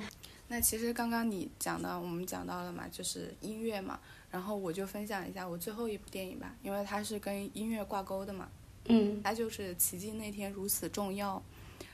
[0.53, 4.01] 那其实刚刚你讲到，我们讲到了嘛，就是音乐嘛，
[4.33, 8.49] 然后我就分享一下我最后一部电影吧，因为它是跟音乐挂钩的嘛。
[8.87, 11.37] 嗯，它就是《奇迹那天如此重要》，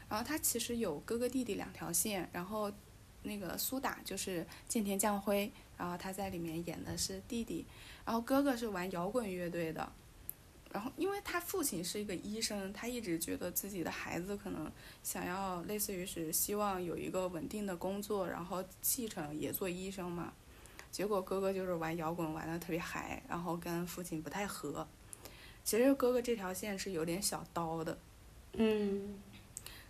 [0.08, 2.72] 然后它其实有哥哥弟弟两条线，然后
[3.24, 7.66] 那个苏打就是剑田将辉，然后他在里面演的是弟弟，
[8.06, 9.92] 然后哥哥是玩摇滚乐队的，
[10.76, 14.70] 然后因为他父亲是一个医生，他一直觉得自己的孩子可能
[15.02, 20.34] 想要类似于是希望有一个稳定的工作，然后继承也做医生嘛，
[20.92, 24.86] 结果哥哥就是玩摇滚玩的特别嗨，然后跟父亲不太合。
[25.64, 27.98] 其实哥哥这条线是有点小刀的，
[28.52, 29.18] 嗯，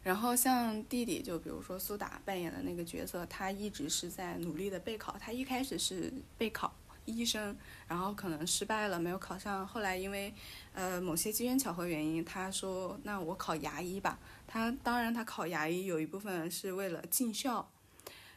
[0.04, 5.18] 然后像弟弟，就比如说苏打扮演的那个角色，他一直是在努力的备考。
[5.18, 6.72] 他一开始是备考
[7.06, 7.56] 医生，
[7.88, 9.66] 然后可能失败了，没有考上。
[9.66, 10.34] 后来因为
[10.74, 14.18] 呃某些机缘巧合原因，他说那我考牙医吧。
[14.46, 17.70] 他当然他考牙医有一部分是为了尽孝，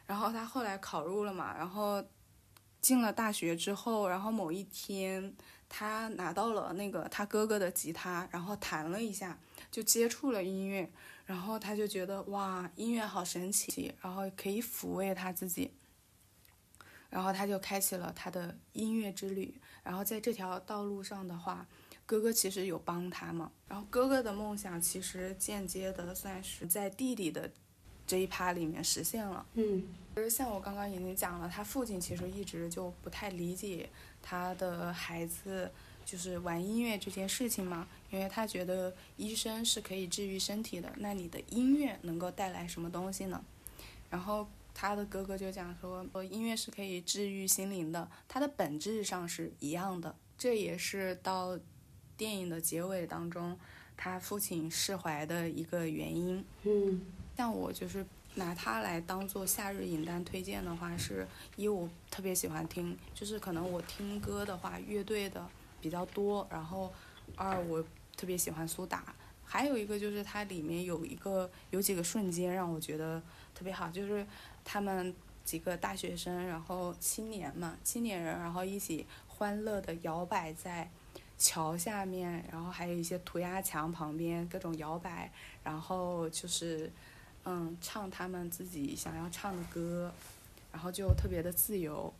[0.06, 2.02] 然后他后来考入了嘛，然后
[2.80, 5.34] 进了大学之后，然后某一天。
[5.72, 9.38] 他拿到了那个他哥哥的吉他，然后弹了一下，
[9.70, 10.90] 就接触了音乐，
[11.26, 15.70] 然后他就觉得哇，音乐好神奇，然后可以抚慰他自己，
[17.10, 19.60] 然后他就开启了他的音乐之旅。
[19.82, 21.66] 然后在这条道路上的话，
[22.06, 27.50] 哥哥其实有帮他嘛，然后哥哥的梦想其实间接的算是在弟弟的
[28.06, 29.44] 这一趴里面实现了。
[29.54, 29.84] 嗯，
[30.16, 33.88] 就是像我刚刚已经讲了，他父亲其实一直就不太理解。
[34.22, 35.70] 他的孩子
[36.04, 43.42] 就是玩音乐这件事情嘛，因为他觉得医生是可以治愈身体的，那你的音乐能够带来什么东西呢？
[44.10, 50.14] 然后他的哥哥就讲说，音乐是可以治愈心灵的，它的本质上是一样的。
[50.36, 51.58] 这也是到
[52.16, 53.58] 电影的结尾当中，
[53.96, 56.44] 他父亲释怀的一个原因。
[56.64, 57.00] 嗯，
[57.36, 58.04] 像我就是。
[58.36, 65.44] 拿它来当做夏日影单推荐的话，是一我特别喜欢听，就是可能我听歌的话，乐队的
[65.80, 66.46] 比较多。
[66.48, 66.92] 然后
[67.34, 67.84] 二我
[68.16, 69.12] 特别喜欢苏打，
[69.44, 73.20] 还有一个就是它里面有一个有几个瞬间让我觉得
[73.52, 74.24] 特别好，就是
[74.72, 75.12] 他们
[75.44, 80.88] 几个大学生，然后青年嘛，青年人，然后一起欢乐的摇摆在
[81.36, 85.32] 桥下面，然后还有一些涂鸦墙旁边各种摇摆，
[85.64, 86.90] 然后就是。
[87.46, 90.12] 嗯，唱他们自己想要唱的歌，
[90.70, 92.12] 然后就特别的自由，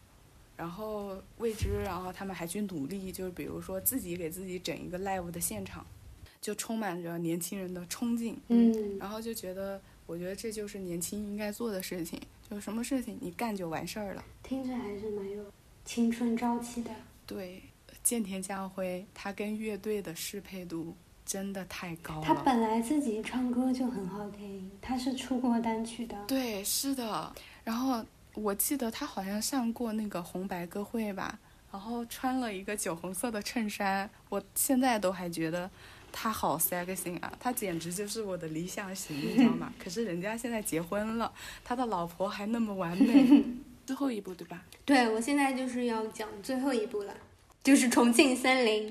[0.57, 5.84] 然后未知，然后他们还去努力，就是比如说自己给自己整一个 live 的现场，
[6.40, 9.78] 就充满着年轻人的冲劲，嗯，然后就觉得，
[10.11, 14.24] 我觉得这就是年轻应该做的事情，就什么事情你干就完事儿了。
[14.42, 15.44] 听着还是蛮有
[15.84, 16.90] 青春朝气的。
[17.24, 17.62] 对，
[18.02, 22.24] 见田将辉他跟乐队的适配度真的太高了。
[22.24, 26.16] 他本来自己唱歌就很好听，他是出过单曲的。
[26.26, 27.32] 对，是的。
[27.62, 28.04] 然后
[28.34, 31.38] 我记得他好像上过那个红白歌会吧，
[31.70, 35.70] 然后穿了一个酒红色的衬衫，我现在都还觉得
[36.12, 39.72] 他好 sexy 啊，他简直就是我的理想型，你知道吗？
[39.82, 41.32] 可是人家现在结婚了，
[41.64, 43.44] 他的老婆还那么完美。
[43.86, 44.62] 最后一步对吧？
[44.84, 47.14] 对，我现在就是要讲最后一步了，
[47.64, 48.90] 就是《重庆森林》。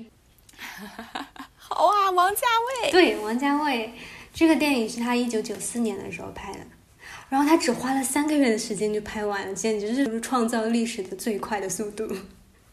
[1.56, 2.42] 好啊，王家
[2.82, 2.90] 卫。
[2.90, 3.92] 对，王家卫
[4.34, 6.60] 这个电影是他一九九四年的时候拍的，
[7.30, 12.06] 然后他只花了三个月的时间就拍完了，简直是创造历史的最快的速度。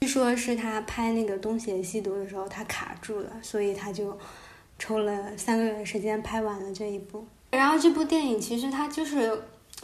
[0.02, 4.18] 据说是他拍那个《东邪西毒》的时候，他卡住了，所以他就
[4.78, 7.26] 抽了三个月的时间拍完了这一部。
[7.50, 9.41] 然后这部电影其实它就是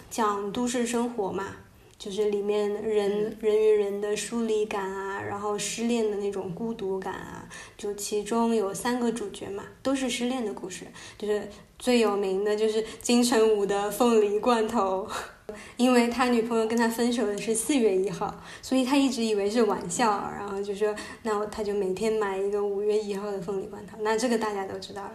[0.10, 1.56] 讲都市生活嘛，
[1.98, 7.48] 就是里面人人与人的疏离感啊，然后失恋的那种孤独感啊，
[7.78, 10.86] 就其中有三个主角嘛，都是失恋的故事，
[11.18, 11.50] 就是
[11.80, 15.08] 最有名的就是金城武的凤梨罐头。
[15.78, 23.98] 因为他女朋友跟他分手的是四月一号，所以他一直以为是玩笑，然后就说那他就每天买一个五月一号的凤梨罐头。
[24.02, 25.14] 那这个大家都知道了。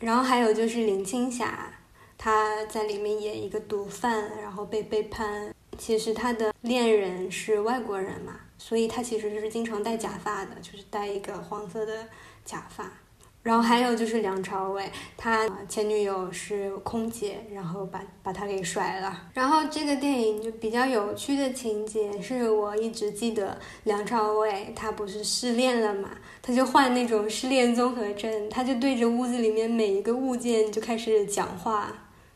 [0.00, 1.72] 然后还有就是林青霞，
[2.16, 5.54] 她在里面演一个毒贩，然后被背叛。
[5.76, 12.08] 其实她的恋人是外国人嘛，所以她其实是经常戴假发的，就是戴一个黄色的
[12.44, 12.92] 假发。
[13.42, 19.22] 然后还有就是梁朝伟，他前女友是空姐，然后把把他给甩了。
[19.32, 26.10] 然后这个电影就比较有趣的情节，是我一直记得梁朝伟他不是失恋了嘛，
[26.42, 31.90] 他就患那种失恋综合症，他就对着屋子里面每一个物件就开始讲话。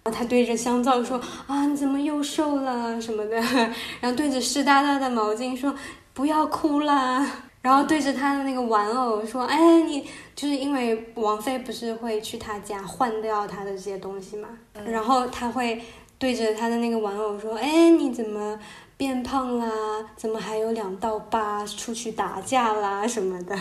[0.04, 3.36] 然后他对着香皂说啊你怎么又瘦了什么的，
[4.00, 5.74] 然后对着湿哒哒的毛巾说
[6.14, 7.50] 不要哭啦。
[7.62, 10.04] 然后对着他的那个玩偶说：“哎，你
[10.34, 14.48] 就是因为王菲不是会去他家换掉他的这些东西嘛？
[14.84, 15.80] 然后他会
[16.18, 18.58] 对着他的那个玩偶说：‘哎，你怎么
[18.96, 19.70] 变胖啦？
[20.16, 21.64] 怎么还有两道疤？
[21.64, 23.56] 出去打架啦什么的，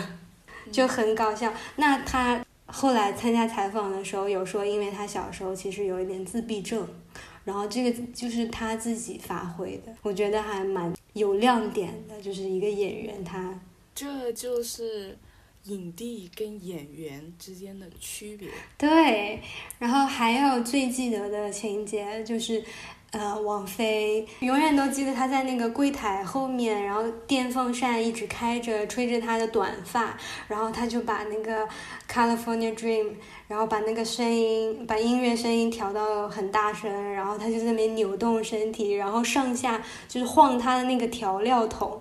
[0.72, 6.84] 就很搞笑。’那他后来参加采访的时候有说，因为他小时候其实有一点自闭症，
[7.44, 13.54] 然后这个就是他自己发挥的，我觉得还蛮有亮点的，就是一个演员他。”
[13.94, 15.18] 这就是
[15.64, 18.48] 影帝跟演员之间的区别。
[18.76, 19.40] 对，
[19.78, 22.64] 然后还有最记得的情节就是，
[23.12, 30.18] 呃，王菲永远都记得她在那个柜台后面，然后电风扇一直开着，吹着她的短发，
[30.48, 31.64] 然后她就把那个
[32.10, 33.04] 《California Dream》，
[33.46, 42.00] 然后把那个声音，把音乐声音调到很大声，然后她就在那边扭动身体，然后上下就是晃她的那个调料桶。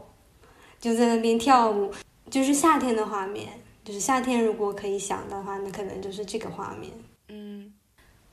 [0.82, 1.94] 就在那边跳舞，
[2.30, 3.54] 就是夏天的画面。
[3.84, 6.92] 就是夏天，如果可以想的话，那可能就是这个画面。
[7.30, 7.74] 嗯，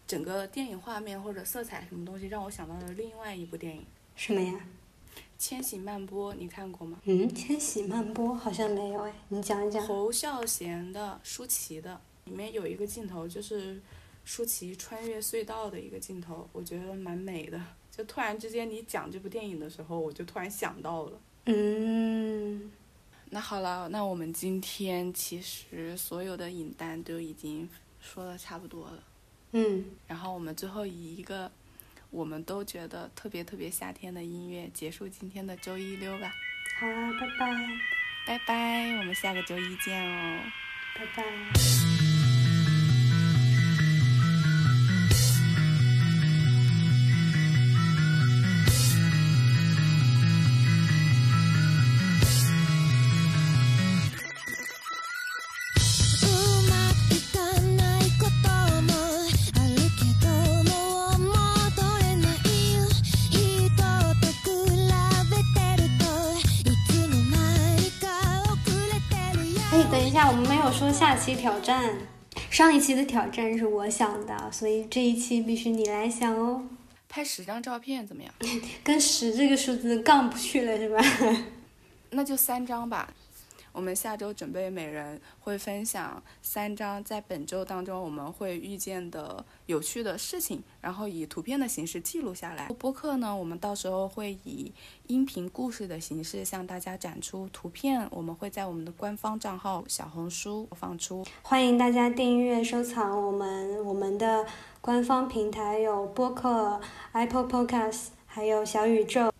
[0.07, 3.83] 整个电影画面或者色彩什么东西，让我想到了另外一部电影。
[4.15, 4.61] 什么呀？
[5.39, 6.99] 《千禧曼波》，你看过吗？
[7.05, 9.83] 嗯，《千禧曼波》好像没有哎，你讲一讲。
[9.87, 13.81] 侯孝贤的、舒淇的，里面有一个镜头，就是
[14.27, 17.59] 舒淇穿越隧道的一个镜头，我觉得蛮美的。
[17.91, 21.19] 就突然之间，你讲这部电影的时候，我就突然想到了。
[21.51, 22.71] 嗯，
[23.31, 27.67] 那好了，那我们今天其实所有的影单都已经
[28.03, 29.03] 说的差不多了。
[29.53, 31.51] 嗯，然后我们最后以一个
[32.11, 36.31] 我们都觉得特别特别夏天的音乐结束今天的周一溜吧。
[36.79, 37.69] 好啊，拜拜。
[38.27, 40.43] 拜拜，我们下个周一见哦。
[40.95, 41.98] 拜拜。
[70.29, 71.95] 我们没有说下期挑战，
[72.51, 76.63] 上一期的挑战是我想的，所以这一期必须你来想哦。
[77.09, 78.33] 拍十张照片怎么样？
[78.85, 81.01] 跟十这个数字杠不去了是吧？
[82.11, 83.09] 那就三张吧。
[83.73, 92.69] 我们下周准备每人会分享三张在本周当中我们会遇见的有趣的事情，然后以图片的形式记录下来。
[92.79, 94.73] 播客呢，我们到时候会以
[95.07, 101.25] 音频故事的形式向大家展出图片，我们会在我们的官方账号小红书放出。
[101.43, 104.47] 欢迎大家订阅收藏我们我们的
[104.81, 106.81] 官方平台有播客、
[107.13, 109.33] Apple Podcast，还有小宇宙。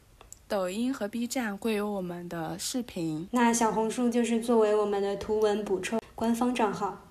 [0.49, 7.05] 抖音和 B 站会有我们的视频，那小红书就是作为我们的图文补充官方账号。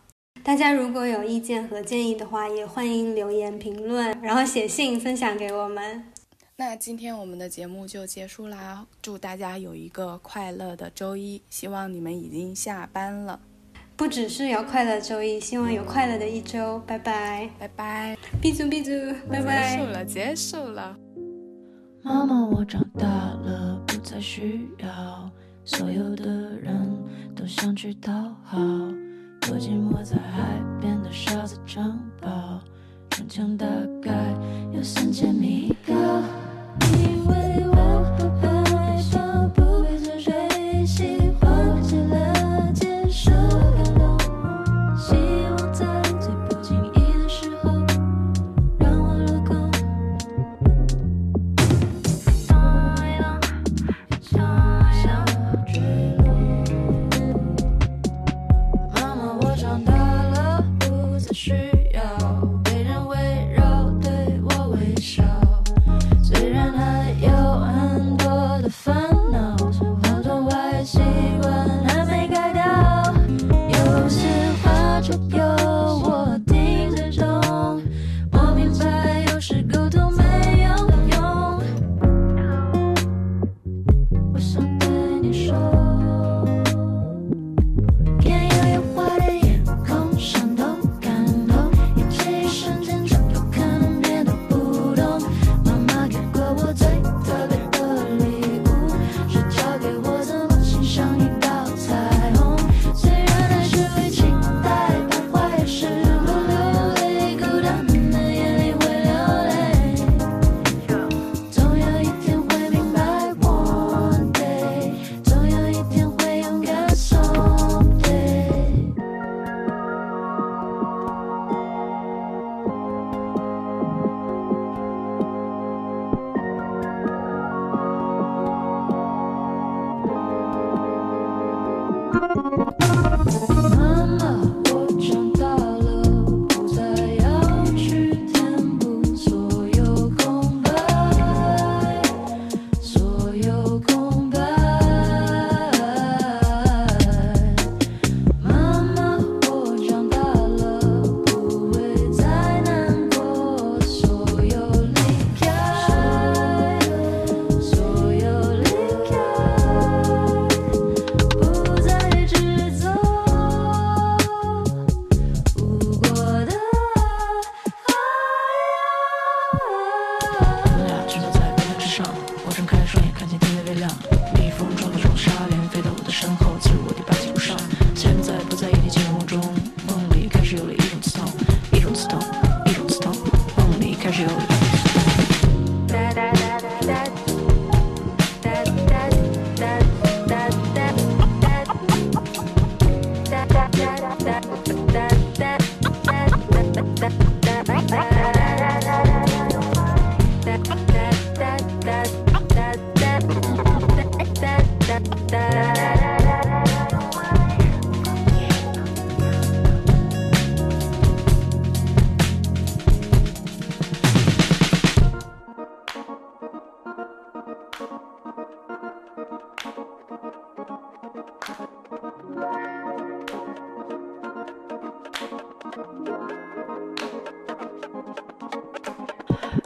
[0.43, 6.03] 大家如果有意见和建议的话，也欢迎留言评论，然后写信分享给我们。
[6.55, 13.39] 那今天我们的节目就结束啦，祝大家有一个快乐的周一，希望你们已经下班了。
[13.95, 16.81] 不只是有快乐周一，希望有快乐的一周。
[16.88, 19.75] 拜拜，拜拜，闭嘴闭嘴，拜拜。
[19.75, 20.97] 结束了，结束了。
[22.07, 25.29] 妈妈，我长大了，不再需要
[25.65, 26.25] 所有的
[26.57, 26.73] 人
[27.35, 28.13] 都想去讨
[28.45, 28.57] 好。
[29.41, 32.61] 躲进我在海边的沙子城堡，
[33.09, 33.67] 城墙大
[34.01, 34.33] 概
[34.73, 35.93] 有三千米高，
[36.93, 38.26] 因为我不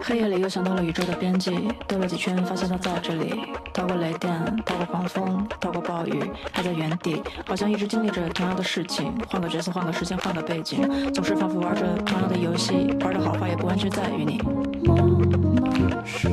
[0.04, 1.52] 黑夜里又想到了宇宙的边际，
[1.88, 3.34] 兜了几圈，发现它在这里。
[3.74, 4.32] 逃过雷电，
[4.66, 9.14] 逃过狂风，逃过暴雨，还在原地，好像一直经历着同样的事情。
[9.30, 14.42] 换个角色，换个时间，换个背景，总是反复玩着同样的游戏，玩的好坏也不完全在于你。
[14.84, 16.30] 妈妈说，